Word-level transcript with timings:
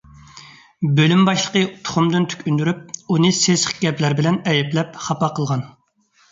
بۆلۈم 0.99 1.21
باشلىقى 1.27 1.61
تۇخۇمدىن 1.83 2.25
تۈك 2.33 2.41
ئۈندۈرۈپ، 2.47 2.83
ئۇنى 3.13 3.33
سېسىق 3.43 3.79
گەپلەر 3.85 4.19
بىلەن 4.23 4.43
ئەيىبلەپ 4.49 5.01
خاپا 5.07 5.33
قىلغان. 5.41 5.67